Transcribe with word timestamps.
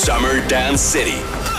Summer 0.00 0.40
Dance 0.48 0.80
City. 0.80 1.49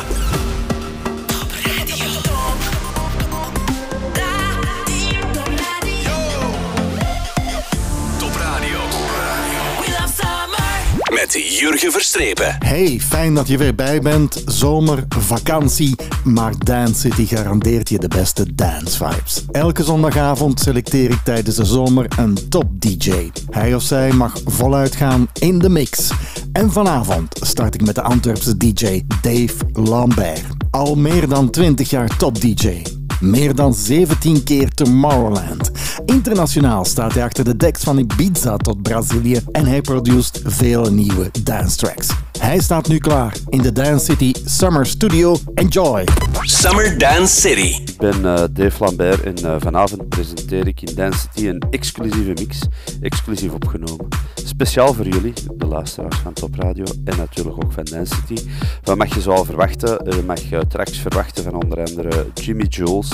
Met 11.21 11.57
Jurgen 11.59 11.91
Verstrepen. 11.91 12.55
Hey, 12.59 12.99
fijn 12.99 13.33
dat 13.33 13.47
je 13.47 13.57
weer 13.57 13.75
bij 13.75 14.01
bent. 14.01 14.43
Zomer, 14.45 15.03
vakantie, 15.19 15.95
maar 16.23 16.53
Dance 16.57 16.99
City 16.99 17.25
garandeert 17.25 17.89
je 17.89 17.99
de 17.99 18.07
beste 18.07 18.55
dance 18.55 19.05
vibes. 19.05 19.45
Elke 19.51 19.83
zondagavond 19.83 20.59
selecteer 20.59 21.09
ik 21.09 21.19
tijdens 21.23 21.55
de 21.55 21.65
zomer 21.65 22.05
een 22.17 22.49
top 22.49 22.65
DJ. 22.81 23.31
Hij 23.49 23.75
of 23.75 23.81
zij 23.81 24.11
mag 24.11 24.41
voluit 24.45 24.95
gaan 24.95 25.27
in 25.39 25.59
de 25.59 25.69
mix. 25.69 26.11
En 26.53 26.71
vanavond 26.71 27.37
start 27.41 27.73
ik 27.73 27.81
met 27.85 27.95
de 27.95 28.01
Antwerpse 28.01 28.57
DJ 28.57 29.03
Dave 29.21 29.55
Lambert. 29.73 30.43
Al 30.71 30.95
meer 30.95 31.27
dan 31.27 31.49
20 31.49 31.89
jaar 31.89 32.17
top 32.17 32.41
DJ. 32.41 33.00
Meer 33.21 33.55
dan 33.55 33.73
17 33.73 34.43
keer 34.43 34.69
Tomorrowland. 34.69 35.71
Internationaal 36.05 36.85
staat 36.85 37.13
hij 37.13 37.23
achter 37.23 37.43
de 37.43 37.57
decks 37.57 37.83
van 37.83 37.97
Ibiza 37.97 38.57
tot 38.57 38.81
Brazilië 38.81 39.39
en 39.51 39.65
hij 39.65 39.81
produceert 39.81 40.41
vele 40.43 40.91
nieuwe 40.91 41.29
dance 41.43 41.77
tracks. 41.77 42.09
Hij 42.39 42.59
staat 42.59 42.87
nu 42.87 42.97
klaar 42.97 43.35
in 43.49 43.61
de 43.61 43.71
Dance 43.71 44.05
City 44.05 44.33
Summer 44.45 44.85
Studio. 44.85 45.35
Enjoy! 45.53 46.03
Summer 46.41 46.97
Dance 46.97 47.41
City. 47.41 47.81
Ik 47.91 47.97
ben 47.97 48.19
uh, 48.19 48.43
Dave 48.51 48.83
Lambert 48.83 49.23
en 49.23 49.35
uh, 49.45 49.55
vanavond 49.59 50.09
presenteer 50.09 50.67
ik 50.67 50.81
in 50.81 50.95
Dance 50.95 51.19
City 51.19 51.47
een 51.47 51.63
exclusieve 51.69 52.33
mix, 52.33 52.59
exclusief 53.01 53.53
opgenomen. 53.53 54.07
Speciaal 54.43 54.93
voor 54.93 55.07
jullie, 55.07 55.33
de 55.55 55.65
luisteraars 55.65 56.15
van 56.17 56.33
Top 56.33 56.55
Radio 56.55 56.83
en 57.05 57.17
natuurlijk 57.17 57.63
ook 57.63 57.71
van 57.71 57.83
Dance 57.83 58.15
City. 58.15 58.43
Wat 58.83 58.97
mag 58.97 59.13
je 59.13 59.21
zoal 59.21 59.45
verwachten? 59.45 60.15
Je 60.15 60.23
mag 60.25 60.51
uh, 60.51 60.59
tracks 60.59 60.97
verwachten 60.97 61.43
van 61.43 61.63
onder 61.63 61.77
andere 61.77 62.25
Jimmy 62.33 62.65
Jules, 62.69 63.10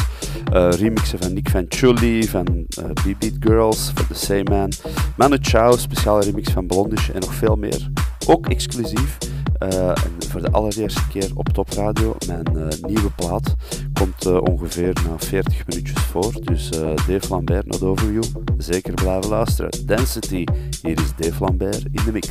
remixen 0.52 1.20
van 1.20 1.34
Nick 1.34 1.50
van 1.50 1.66
Chully, 1.70 2.23
van 2.23 2.66
B-Beat 2.94 3.34
Girls, 3.40 3.92
van 3.94 4.08
The 4.08 4.14
Same 4.26 4.44
Man, 4.44 4.72
Manu 5.17 5.38
Chao, 5.42 5.78
speciale 5.78 6.23
remix 6.23 6.52
van 6.52 6.67
Blondish 6.67 7.09
en 7.09 7.20
nog 7.20 7.34
veel 7.34 7.56
meer. 7.56 7.90
Ook 8.28 8.48
exclusief. 8.48 9.18
Uh, 9.64 9.88
en 9.88 10.18
voor 10.30 10.42
de 10.42 10.52
allereerste 10.52 11.02
keer 11.12 11.31
op 11.34 11.50
Top 11.50 11.70
Radio. 11.70 12.16
Mijn 12.28 12.48
uh, 12.56 12.64
nieuwe 12.88 13.12
plaat 13.16 13.53
komt 13.94 14.25
uh, 14.25 14.42
ongeveer 14.42 14.94
na 14.94 15.18
40 15.18 15.68
minuutjes 15.68 16.02
voor. 16.02 16.34
Dus 16.42 16.70
Dave 17.08 17.28
Lambert, 17.30 17.66
not 17.66 17.84
over 17.84 18.12
you. 18.12 18.23
Zeker 18.58 18.94
blijven 18.94 19.30
luisteren. 19.30 19.86
Density, 19.86 20.44
hier 20.81 21.00
is 21.00 21.16
Dave 21.28 21.44
Lambert 21.44 21.84
in 21.92 22.02
de 22.06 22.12
mix. 22.12 22.28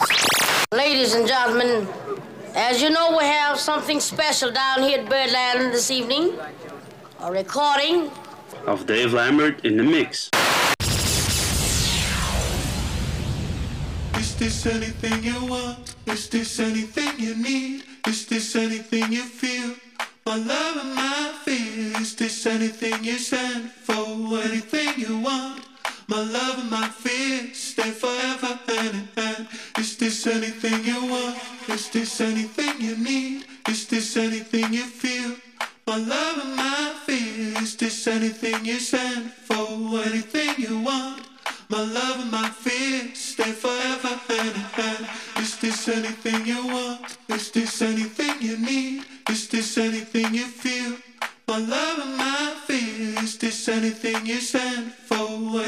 Ladies 0.68 1.14
and 1.14 1.30
gentlemen, 1.30 1.86
as 2.70 2.80
you 2.80 2.92
know, 2.92 3.18
we 3.18 3.24
have 3.24 3.58
something 3.58 4.00
special 4.00 4.52
down 4.52 4.88
here 4.88 5.00
at 5.00 5.08
Birdland 5.08 5.72
this 5.72 5.90
evening. 5.90 6.30
A 7.20 7.32
recording 7.32 8.10
of 8.66 8.86
Dave 8.86 9.14
Lambert 9.14 9.64
in 9.64 9.78
the 9.78 9.82
mix. 9.82 10.28
Is 14.18 14.36
this 14.36 14.66
anything 14.66 15.24
you 15.24 15.46
want? 15.46 15.94
Is 16.06 16.28
this 16.28 16.60
anything 16.60 17.18
you 17.18 17.34
need? 17.34 17.84
Is 18.06 18.26
this 18.26 18.54
anything 18.54 19.10
you 19.10 19.22
feel? 19.22 19.74
My 20.26 20.36
love 20.36 20.76
and 20.76 20.94
my 20.94 21.32
fear. 21.42 21.98
Is 22.02 22.14
this 22.16 22.44
anything 22.44 23.02
you 23.02 23.16
stand 23.16 23.70
for? 23.70 23.94
Anything 23.94 25.00
you 25.00 25.18
want? 25.18 25.64
My 26.08 26.20
love 26.22 26.58
and 26.58 26.70
my 26.70 26.88
fear 26.88 27.54
stay 27.54 27.92
forever 27.92 28.58
hand 28.68 28.94
in 28.94 29.08
hand. 29.16 29.48
Is 29.78 29.96
this 29.96 30.26
anything 30.26 30.84
you 30.84 31.06
want? 31.10 31.38
Is 31.68 31.88
this 31.88 32.20
anything 32.20 32.78
you 32.78 32.96
need? 32.98 33.46
Is 33.70 33.86
this 33.86 34.18
anything 34.18 34.74
you 34.74 34.84
feel? 34.84 35.36
My 35.86 35.98
love 35.98 36.38
and 36.38 36.56
my 36.56 36.94
fear. 37.06 37.62
Is 37.62 37.76
this 37.76 38.08
anything 38.08 38.64
you 38.64 38.80
stand 38.80 39.30
for? 39.30 39.54
Anything 40.02 40.54
you 40.58 40.80
want? 40.80 41.28
My 41.68 41.80
love 41.80 42.20
and 42.22 42.30
my 42.32 42.48
fear 42.48 43.14
stay 43.14 43.52
forever 43.52 44.18
hand 44.28 44.48
in 44.48 44.66
hand. 44.78 45.06
Is 45.36 45.56
this 45.58 45.88
anything 45.88 46.44
you 46.44 46.66
want? 46.66 47.16
Is 47.28 47.52
this 47.52 47.82
anything 47.82 48.34
you 48.40 48.58
need? 48.58 49.04
Is 49.30 49.46
this 49.46 49.78
anything 49.78 50.34
you 50.34 50.46
feel? 50.46 50.96
My 51.46 51.58
love 51.58 51.98
and 52.00 52.16
my 52.16 52.54
fear. 52.66 53.22
Is 53.22 53.38
this 53.38 53.68
anything 53.68 54.26
you 54.26 54.40
stand 54.40 54.92
for? 54.92 55.16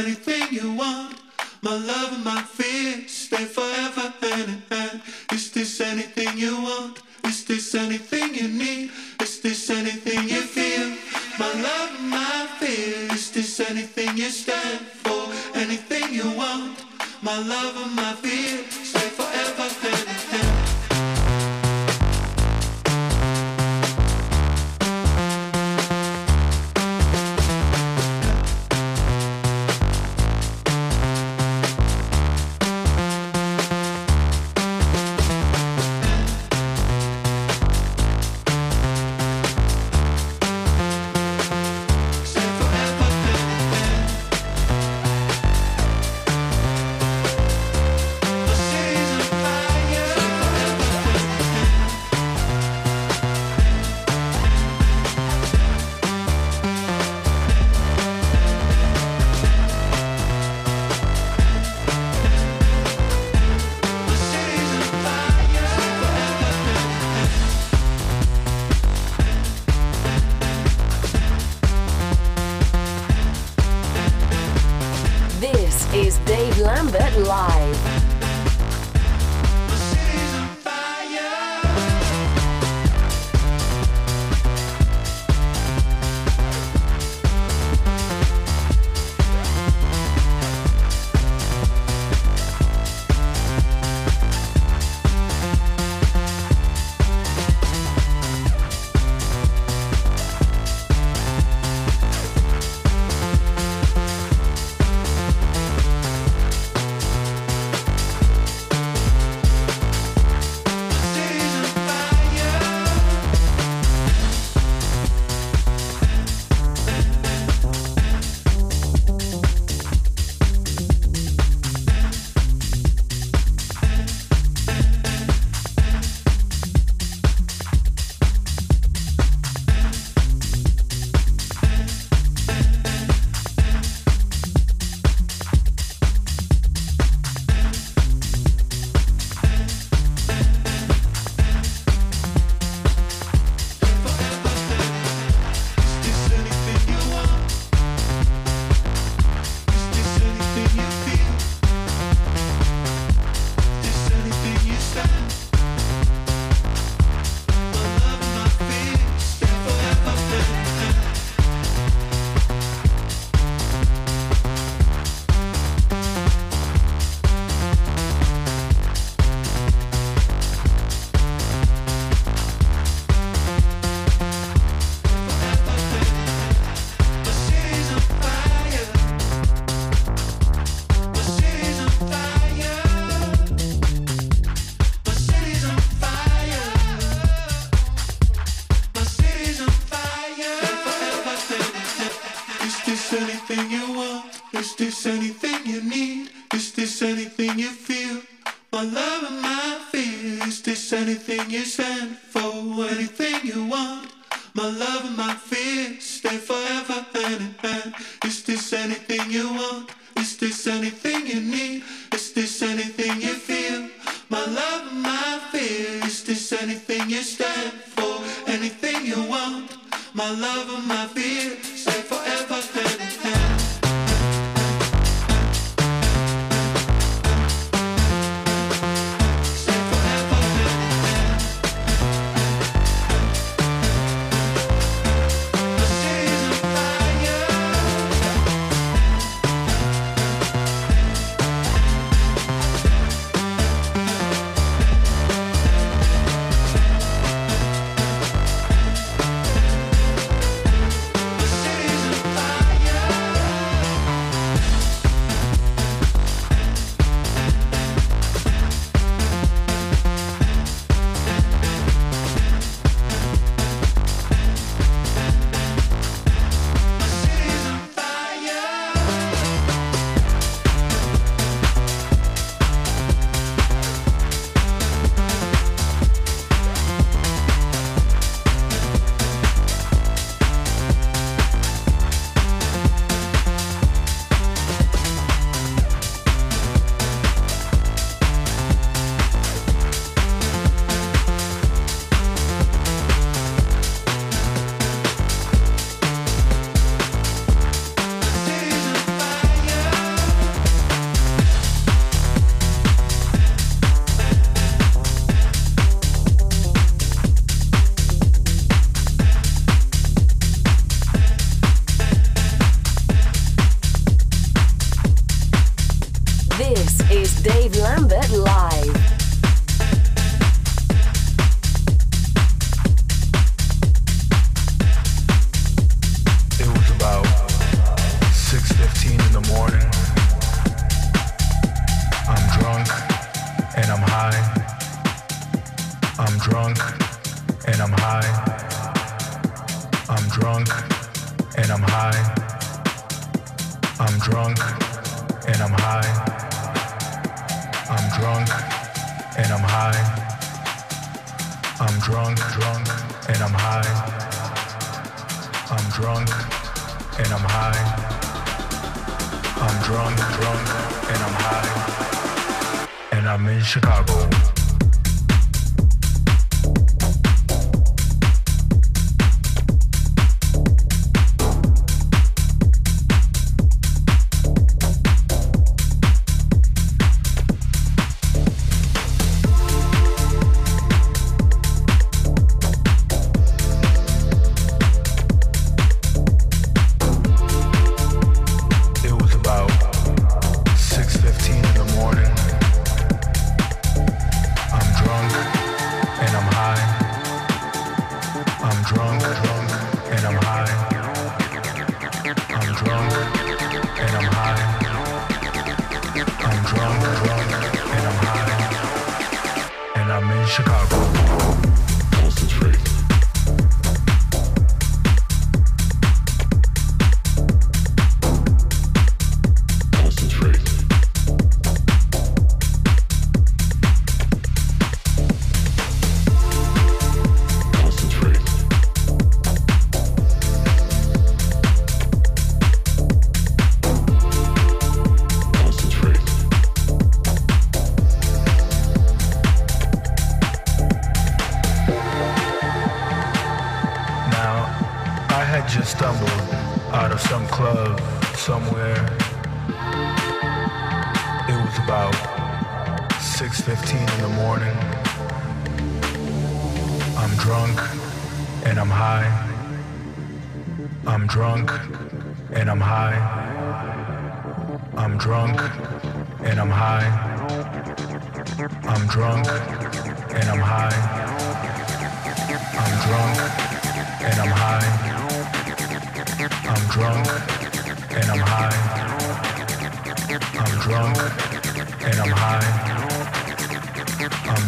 Anything 0.02 0.48
you 0.50 0.72
want? 0.72 1.14
My 1.62 1.76
love 1.76 2.12
and 2.14 2.24
my 2.24 2.42
fear 2.42 3.06
stay 3.06 3.44
forever 3.44 4.12
hand 4.20 4.48
in 4.50 4.62
hand. 4.68 5.00
Is 5.32 5.52
this 5.52 5.80
anything 5.80 6.36
you 6.36 6.60
want? 6.60 7.02
Is 7.28 7.44
this 7.44 7.74
anything 7.74 8.34
you 8.34 8.48
need? 8.48 8.90
Is 9.20 9.40
this 9.40 9.68
anything 9.68 10.30
you 10.30 10.40
feel? 10.40 10.96
My 11.38 11.52
love 11.60 11.90
and 11.98 12.08
my 12.08 12.48
fear. 12.58 13.12
Is 13.12 13.30
this 13.30 13.60
anything 13.60 14.16
you 14.16 14.30
stand 14.30 14.80
for? 15.04 15.28
Anything 15.54 16.14
you 16.14 16.30
want? 16.30 16.82
My 17.20 17.38
love 17.38 17.76
and 17.84 17.94
my 17.94 18.14
fear 18.14 18.64
stay 18.70 19.10
forever 19.10 19.37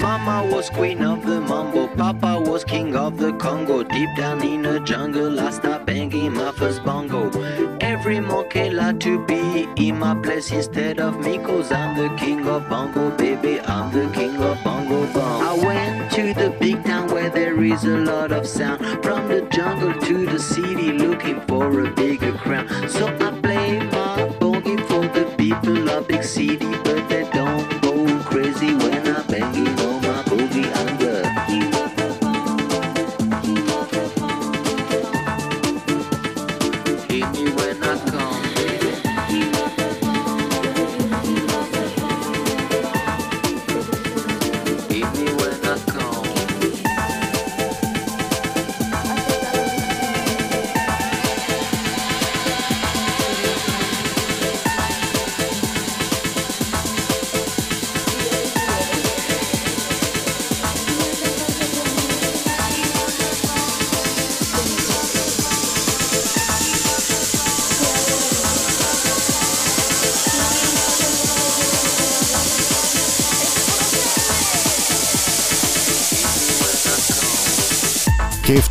Mama 0.00 0.46
was 0.52 0.68
queen 0.68 1.02
of 1.02 1.24
the 1.24 1.40
mambo, 1.40 1.86
Papa 1.88 2.42
was 2.44 2.64
king 2.64 2.94
of 2.94 3.16
the 3.16 3.32
Congo. 3.34 3.82
Deep 3.82 4.10
down 4.16 4.42
in 4.42 4.62
the 4.62 4.80
jungle, 4.80 5.40
I 5.40 5.50
started 5.50 5.86
banging 5.86 6.34
my 6.34 6.52
first 6.52 6.84
bongo. 6.84 7.30
Every 7.80 8.20
monkey 8.20 8.68
like 8.70 9.00
to 9.00 9.24
be 9.24 9.66
in 9.76 9.98
my 9.98 10.14
place 10.14 10.50
instead 10.52 11.00
of 11.00 11.20
me, 11.24 11.38
cause 11.38 11.72
I'm 11.72 11.96
the 11.96 12.14
king 12.16 12.46
of 12.46 12.68
bongo, 12.68 13.16
baby. 13.16 13.60
I'm 13.60 13.90
the 13.92 14.12
king 14.12 14.36
of 14.36 14.62
bongo 14.62 15.06
bong. 15.14 15.42
I 15.42 15.54
went 15.64 16.12
to 16.12 16.34
the 16.34 16.50
big 16.60 16.84
town 16.84 17.08
where 17.08 17.30
there 17.30 17.62
is 17.62 17.84
a 17.84 17.96
lot 17.96 18.32
of 18.32 18.46
sound. 18.46 18.84
From 19.02 19.28
the 19.28 19.42
jungle 19.52 19.94
to 19.94 20.26
the 20.26 20.38
city, 20.38 20.92
looking 20.92 21.40
for 21.42 21.80
a 21.80 21.90
bigger 21.90 22.32
crown. 22.32 22.68
So 22.88 23.06
I 23.06 23.30
play 23.40 23.78
my 23.78 24.28
bongo 24.38 24.76
for 24.84 25.06
the 25.08 25.32
people 25.38 25.88
of 25.88 26.08
big 26.08 26.24
city, 26.24 26.66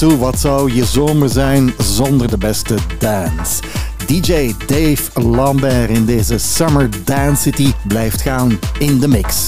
wat 0.10 0.40
zou 0.40 0.74
je 0.74 0.86
zomer 0.86 1.30
zijn 1.30 1.74
zonder 1.78 2.28
de 2.28 2.38
beste 2.38 2.76
dance? 3.00 3.62
DJ 4.06 4.54
Dave 4.68 5.22
Lambert 5.22 5.90
in 5.90 6.06
deze 6.06 6.38
Summer 6.38 6.90
Dance 7.04 7.42
City 7.42 7.72
blijft 7.88 8.22
gaan 8.22 8.60
in 8.80 9.00
de 9.00 9.08
mix. 9.08 9.48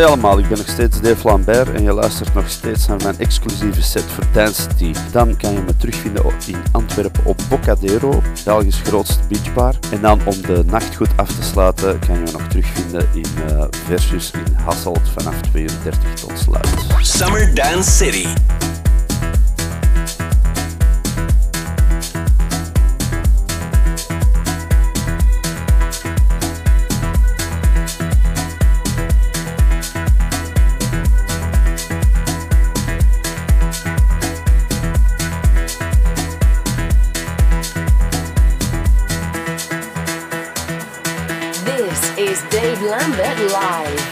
Hey 0.00 0.08
allemaal, 0.08 0.38
ik 0.38 0.48
ben 0.48 0.58
nog 0.58 0.68
steeds 0.68 1.00
Dave 1.00 1.28
Lambert 1.28 1.72
en 1.72 1.82
je 1.82 1.92
luistert 1.92 2.34
nog 2.34 2.48
steeds 2.48 2.86
naar 2.86 3.02
mijn 3.02 3.18
exclusieve 3.18 3.82
set 3.82 4.02
voor 4.02 4.24
Dance 4.32 4.62
City. 4.62 4.92
Dan 5.12 5.36
kan 5.36 5.52
je 5.52 5.60
me 5.60 5.76
terugvinden 5.76 6.24
in 6.46 6.56
Antwerpen 6.72 7.24
op 7.24 7.40
Bocadero, 7.48 8.22
Belgisch 8.44 8.80
grootste 8.84 9.18
beachbar. 9.28 9.74
En 9.92 10.00
dan 10.00 10.20
om 10.24 10.42
de 10.42 10.62
nacht 10.66 10.96
goed 10.96 11.16
af 11.16 11.28
te 11.28 11.42
sluiten 11.42 11.98
kan 11.98 12.14
je 12.14 12.20
me 12.20 12.30
nog 12.30 12.46
terugvinden 12.48 13.08
in 13.14 13.26
uh, 13.50 13.64
Versus 13.86 14.30
in 14.30 14.54
Hasselt 14.64 15.08
vanaf 15.18 15.40
32 15.40 16.14
tot 16.14 16.38
sluit. 16.38 16.68
Summer 17.00 17.54
Dance 17.54 17.90
City. 17.90 18.26
Lambert 42.90 43.38
Live. 43.52 44.09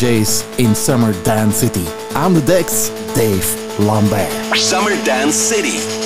DJ's 0.00 0.46
in 0.58 0.74
Summer 0.74 1.12
Dance 1.24 1.56
City. 1.56 1.84
Aan 2.14 2.32
the 2.32 2.40
decks, 2.40 2.88
Dave 3.14 3.44
Lambert. 3.78 4.30
Summer 4.56 4.96
Dance 5.04 5.36
City. 5.36 5.99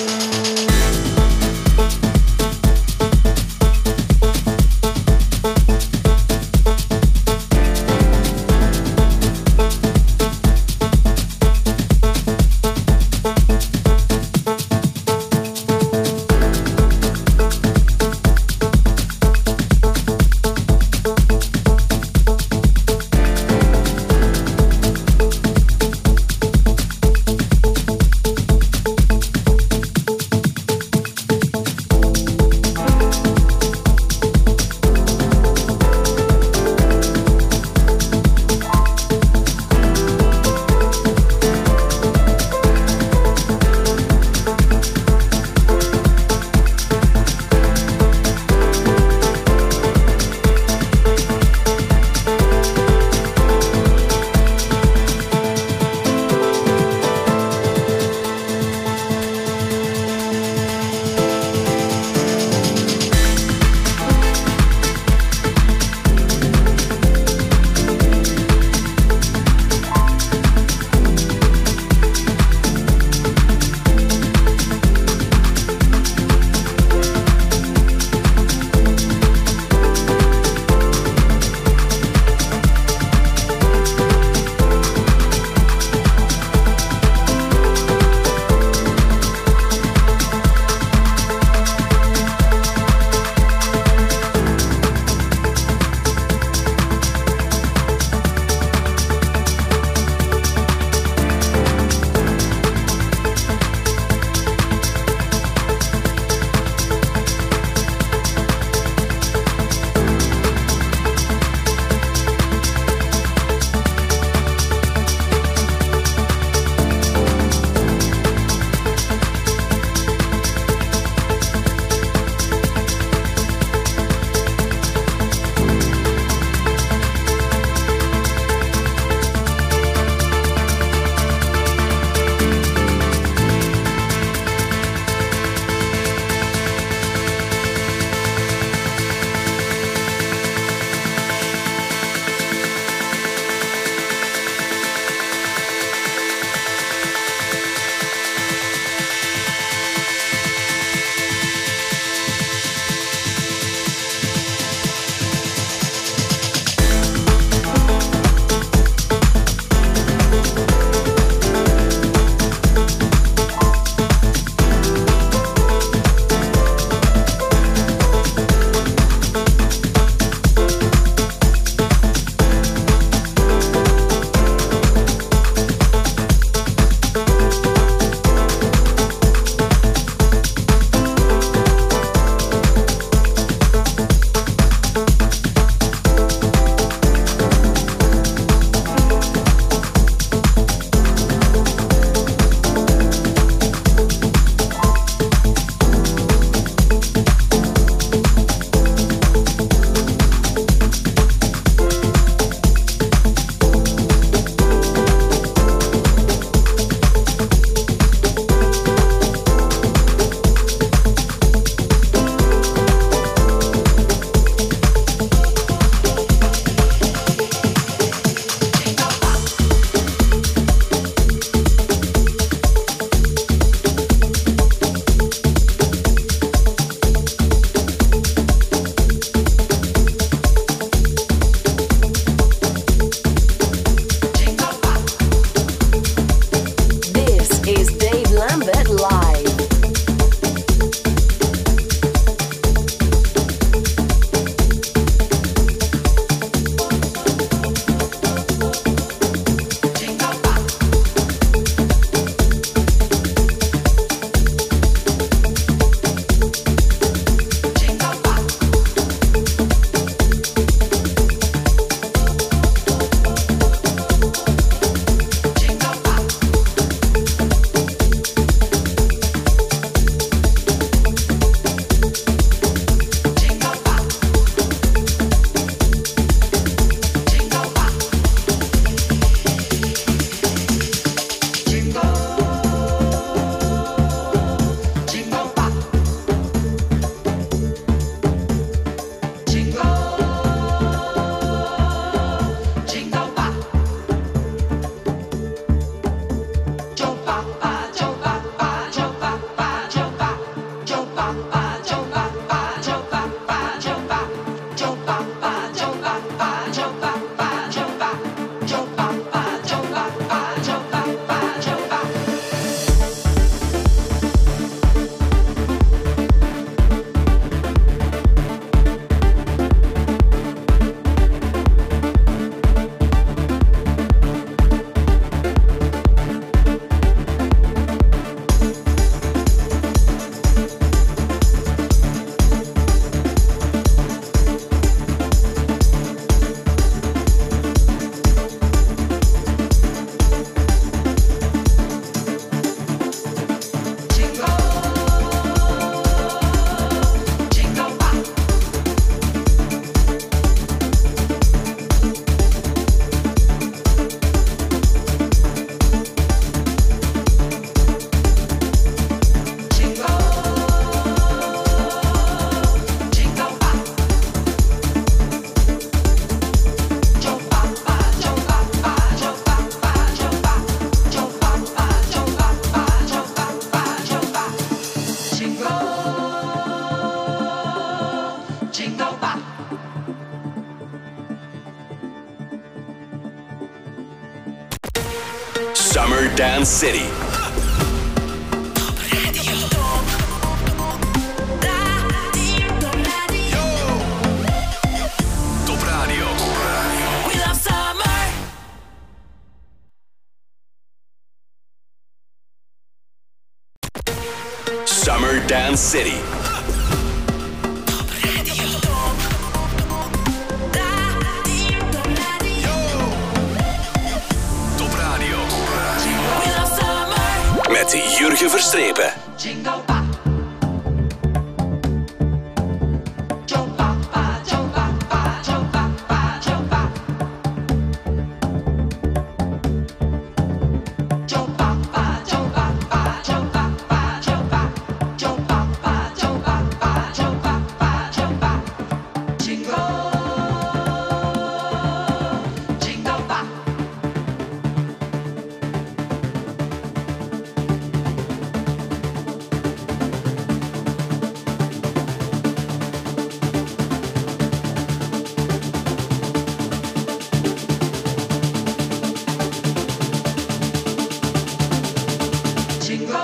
Jingle, 462.94 463.18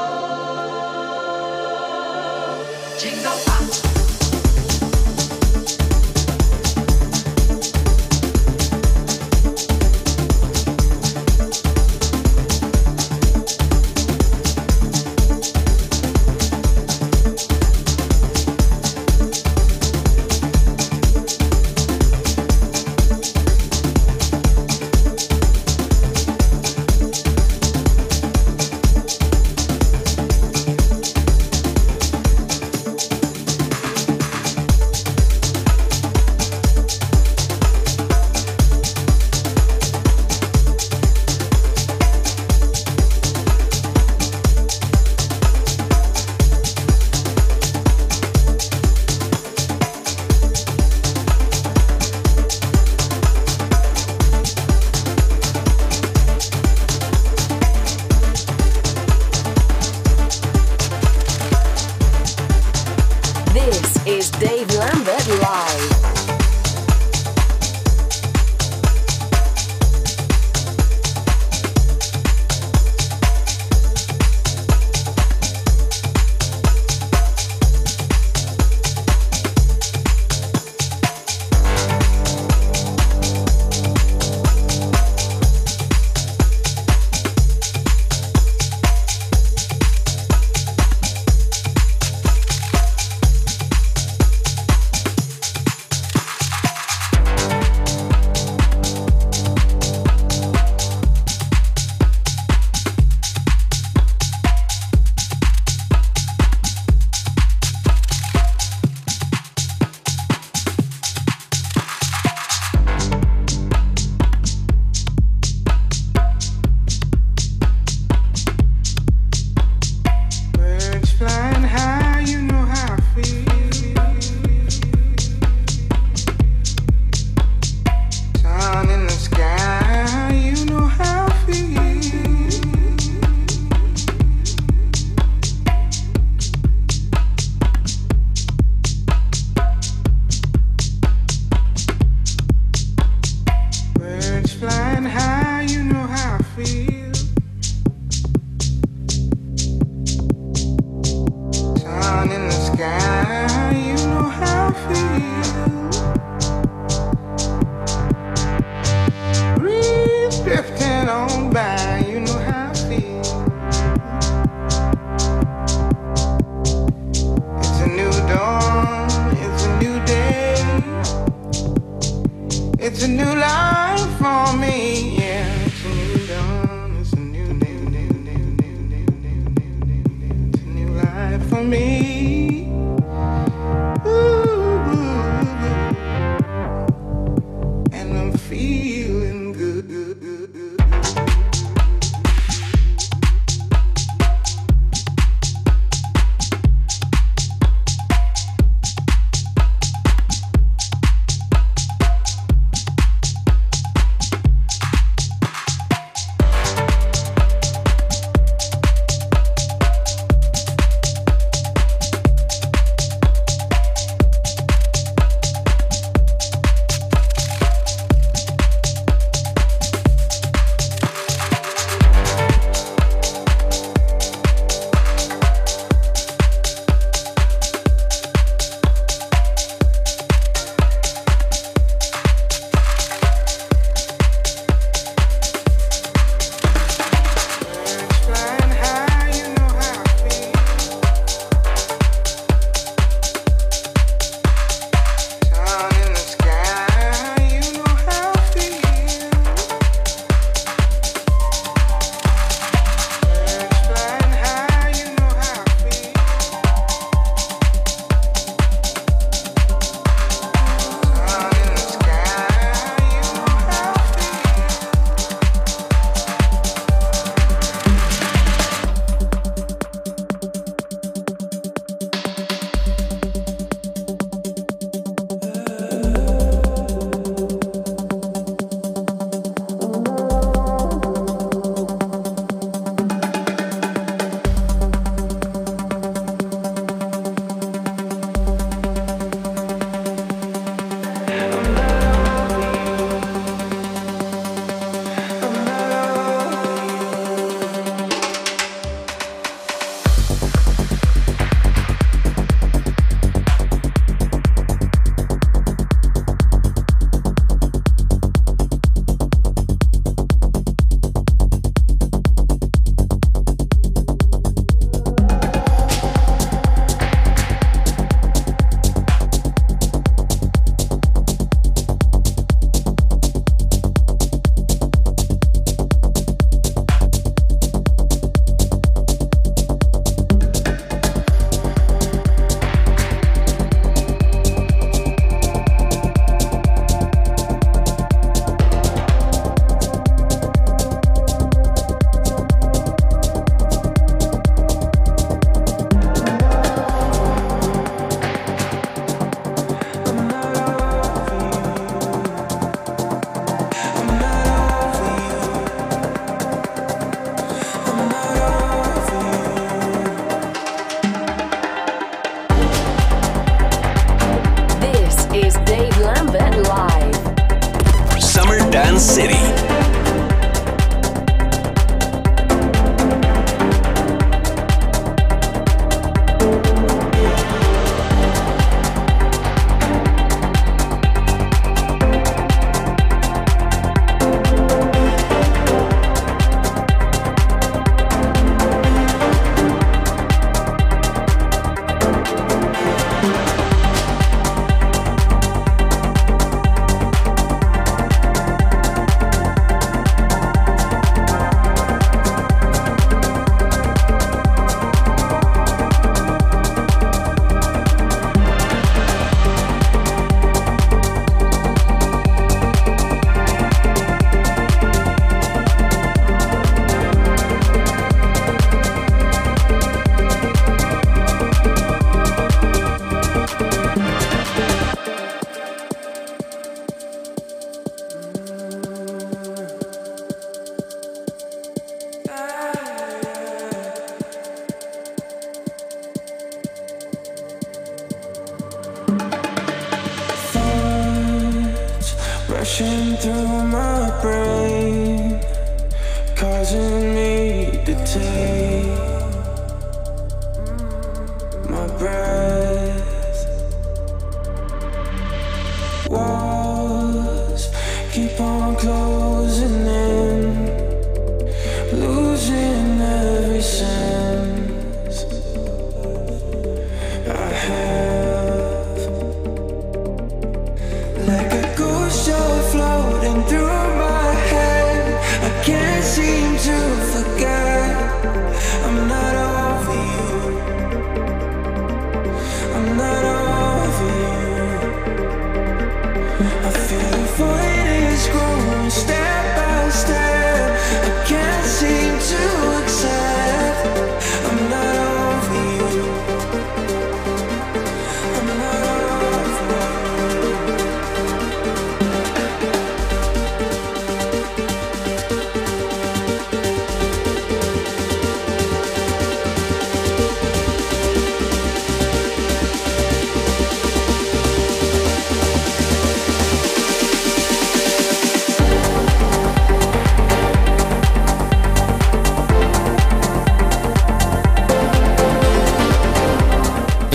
jingle 2.99 3.39
bell. 3.47 4.00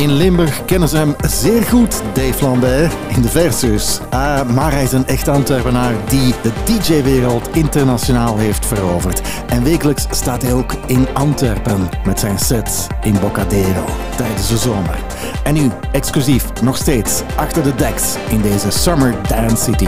In 0.05 0.17
Limburg 0.17 0.65
kennen 0.65 0.89
ze 0.89 0.97
hem 0.97 1.15
zeer 1.27 1.63
goed, 1.63 2.01
Dave 2.13 2.43
Lambert, 2.43 2.93
in 3.07 3.21
de 3.21 3.29
versus. 3.29 3.99
Ah, 4.09 4.49
maar 4.49 4.71
hij 4.71 4.83
is 4.83 4.91
een 4.91 5.07
echt 5.07 5.27
Antwerpenaar 5.27 5.93
die 6.07 6.33
de 6.41 6.51
DJ-wereld 6.65 7.49
internationaal 7.53 8.37
heeft 8.37 8.65
veroverd. 8.65 9.21
En 9.47 9.63
wekelijks 9.63 10.07
staat 10.09 10.41
hij 10.41 10.53
ook 10.53 10.73
in 10.85 11.07
Antwerpen 11.13 11.89
met 12.05 12.19
zijn 12.19 12.39
sets 12.39 12.87
in 13.03 13.19
Bocadero 13.21 13.85
tijdens 14.17 14.47
de 14.47 14.57
zomer. 14.57 14.97
En 15.43 15.53
nu, 15.53 15.71
exclusief, 15.91 16.61
nog 16.61 16.77
steeds 16.77 17.21
achter 17.35 17.63
de 17.63 17.75
decks 17.75 18.15
in 18.29 18.41
deze 18.41 18.71
Summer 18.71 19.15
Dance 19.27 19.63
City. 19.63 19.87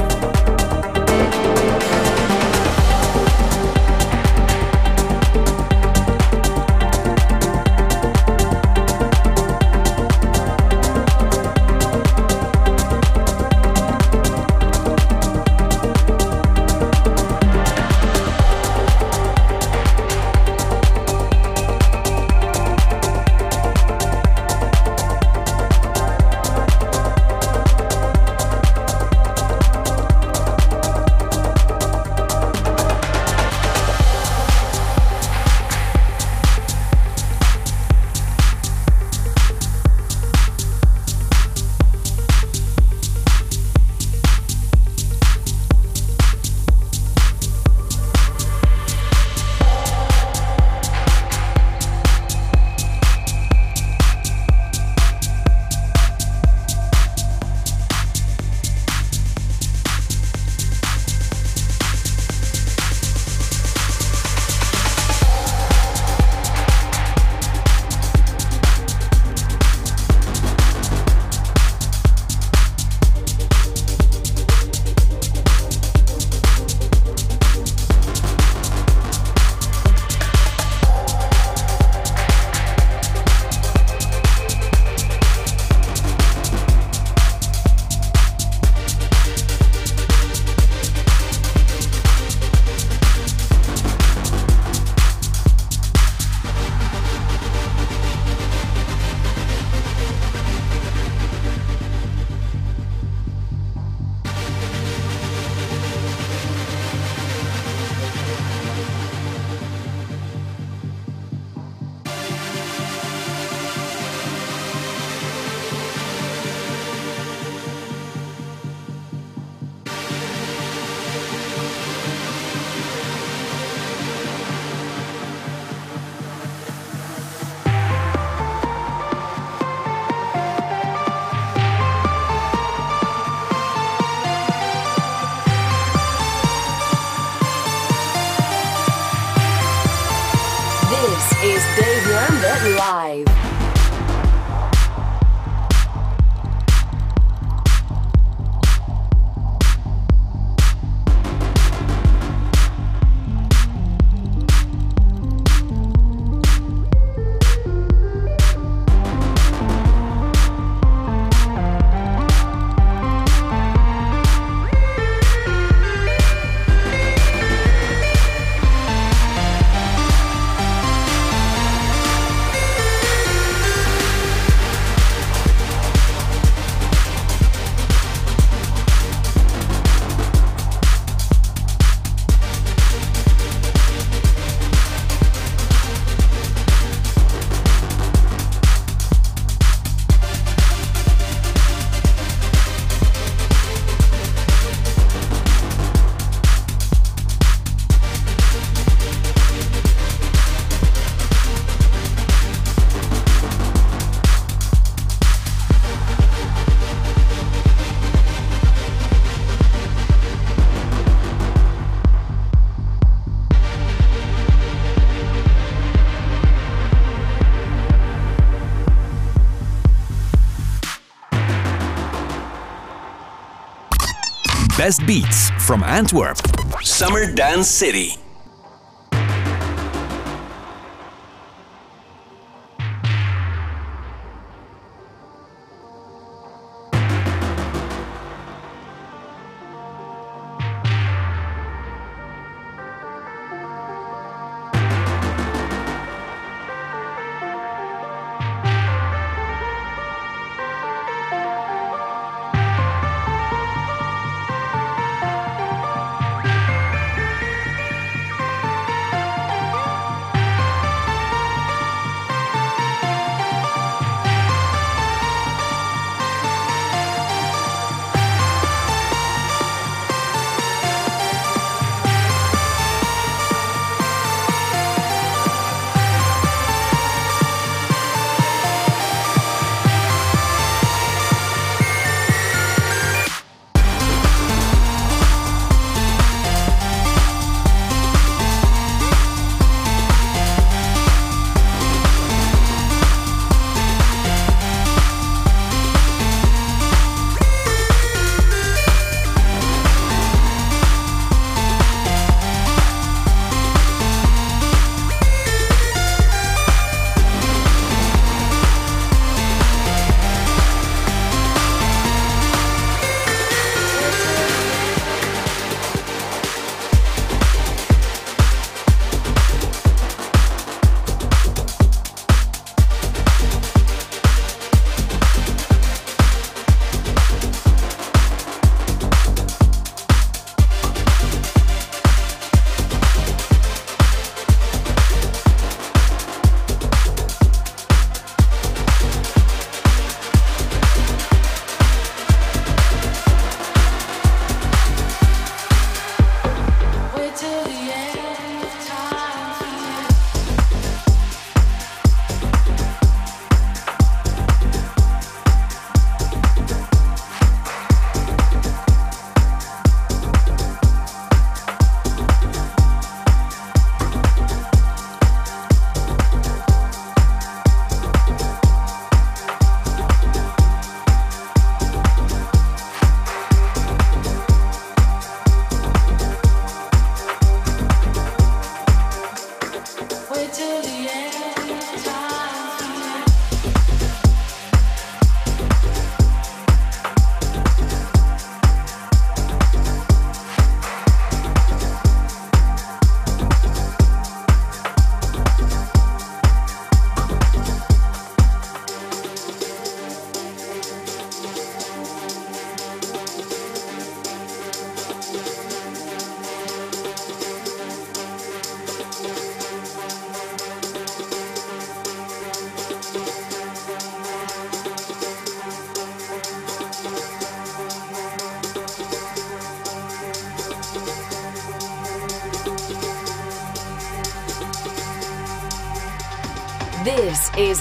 best 224.88 225.06
beats 225.06 225.50
from 225.66 225.84
Antwerp, 225.84 226.38
Summer 226.82 227.30
Dance 227.30 227.68
City. 227.68 228.27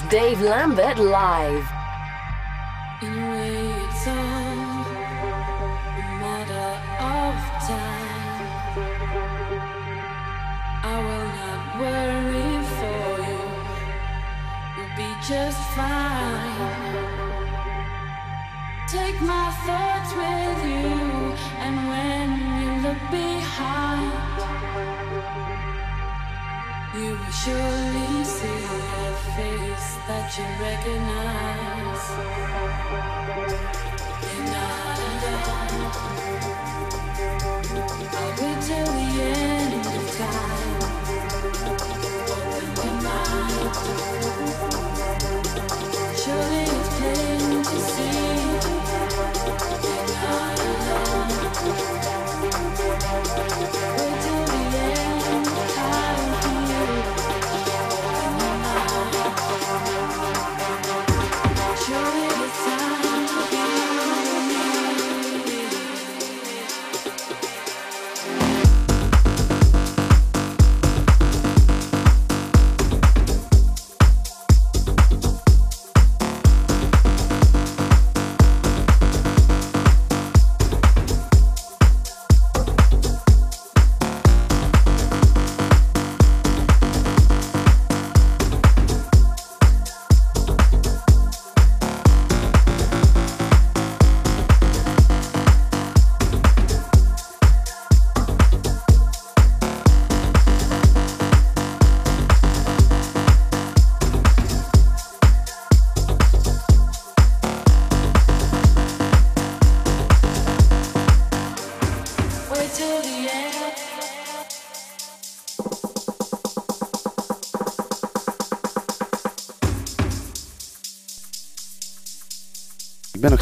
Dave 0.09 0.39
Lambert 0.39 0.99
Live. 0.99 1.76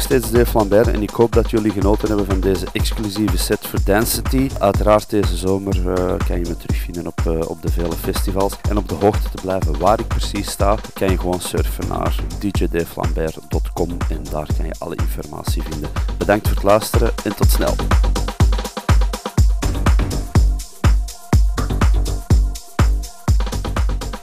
Steeds 0.06 0.30
Dave 0.30 0.58
Lambert 0.58 0.88
en 0.88 1.02
ik 1.02 1.10
hoop 1.10 1.32
dat 1.32 1.50
jullie 1.50 1.70
genoten 1.70 2.08
hebben 2.08 2.26
van 2.26 2.40
deze 2.40 2.66
exclusieve 2.72 3.38
set 3.38 3.66
voor 3.66 3.78
Density. 3.84 4.48
Uiteraard 4.58 5.10
deze 5.10 5.36
zomer 5.36 5.76
uh, 5.76 5.94
kan 6.26 6.38
je 6.38 6.44
me 6.48 6.56
terugvinden 6.56 7.06
op, 7.06 7.20
uh, 7.26 7.48
op 7.48 7.62
de 7.62 7.72
vele 7.72 7.92
festivals. 7.92 8.52
En 8.68 8.76
op 8.76 8.88
de 8.88 8.94
hoogte 8.94 9.30
te 9.30 9.40
blijven 9.42 9.78
waar 9.78 10.00
ik 10.00 10.06
precies 10.06 10.50
sta, 10.50 10.76
kan 10.92 11.10
je 11.10 11.18
gewoon 11.18 11.40
surfen 11.40 11.88
naar 11.88 12.14
djdavelambert.com 12.38 13.90
en 14.08 14.20
daar 14.30 14.48
kan 14.56 14.66
je 14.66 14.74
alle 14.78 14.96
informatie 14.96 15.62
vinden. 15.62 15.90
Bedankt 16.18 16.46
voor 16.48 16.56
het 16.56 16.64
luisteren 16.64 17.12
en 17.24 17.36
tot 17.36 17.50
snel. 17.50 17.74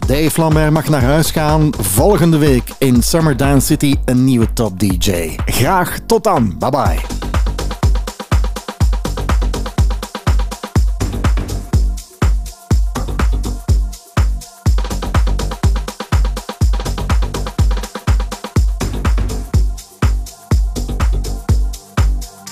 Dave 0.08 0.42
Lambert 0.42 0.72
mag 0.72 0.90
naar 0.90 1.04
huis 1.04 1.32
gaan. 1.32 1.70
Volgende 1.80 2.38
week 2.38 2.70
in 2.78 3.04
Summer 3.04 3.38
Dance 3.38 3.66
City 3.66 3.96
een 4.06 4.24
nieuwe 4.24 4.54
top 4.54 4.80
DJ. 4.80 5.36
Graag 5.54 6.00
tot 6.06 6.24
dan. 6.24 6.56
Bye 6.60 6.70
bye. 6.70 7.13